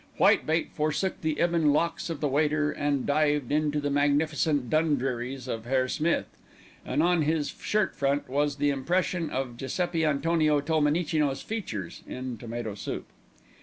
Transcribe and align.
Whitebait 0.17 0.71
forsook 0.73 1.21
the 1.21 1.37
ebon 1.39 1.73
locks 1.73 2.09
of 2.09 2.21
the 2.21 2.27
waiter 2.27 2.71
and 2.71 3.05
dived 3.05 3.51
into 3.51 3.79
the 3.79 3.91
magnificent 3.91 4.67
Dundrearys 4.67 5.47
of 5.47 5.67
Herr 5.67 5.87
Smith, 5.87 6.25
and 6.83 7.03
on 7.03 7.21
his 7.21 7.49
shirt 7.49 7.95
front 7.95 8.27
was 8.27 8.55
the 8.55 8.71
impression 8.71 9.29
of 9.29 9.57
Giuseppi 9.57 10.03
Antonio 10.03 10.59
Tolmenicino's 10.59 11.43
features 11.43 12.01
in 12.07 12.39
tomato 12.39 12.73
soup. 12.73 13.05